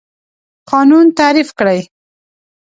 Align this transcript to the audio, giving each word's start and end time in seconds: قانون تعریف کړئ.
قانون 0.69 1.05
تعریف 1.19 1.49
کړئ. 1.59 1.79